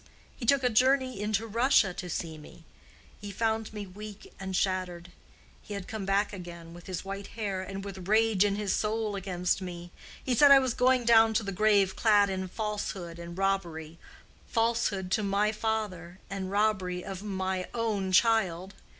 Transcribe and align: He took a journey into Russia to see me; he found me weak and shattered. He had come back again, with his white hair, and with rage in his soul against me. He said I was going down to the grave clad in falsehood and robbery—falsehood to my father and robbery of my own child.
He 0.35 0.47
took 0.47 0.63
a 0.63 0.69
journey 0.71 1.21
into 1.21 1.45
Russia 1.45 1.93
to 1.93 2.09
see 2.09 2.35
me; 2.35 2.63
he 3.19 3.29
found 3.31 3.71
me 3.71 3.85
weak 3.85 4.33
and 4.39 4.55
shattered. 4.55 5.11
He 5.61 5.75
had 5.75 5.87
come 5.87 6.05
back 6.07 6.33
again, 6.33 6.73
with 6.73 6.87
his 6.87 7.05
white 7.05 7.27
hair, 7.37 7.61
and 7.61 7.85
with 7.85 8.07
rage 8.07 8.43
in 8.43 8.55
his 8.55 8.73
soul 8.73 9.15
against 9.15 9.61
me. 9.61 9.91
He 10.23 10.33
said 10.33 10.49
I 10.49 10.57
was 10.57 10.73
going 10.73 11.03
down 11.05 11.35
to 11.35 11.43
the 11.43 11.51
grave 11.51 11.95
clad 11.95 12.31
in 12.31 12.47
falsehood 12.47 13.19
and 13.19 13.37
robbery—falsehood 13.37 15.11
to 15.11 15.21
my 15.21 15.51
father 15.51 16.17
and 16.31 16.49
robbery 16.49 17.05
of 17.05 17.21
my 17.21 17.67
own 17.75 18.11
child. 18.11 18.73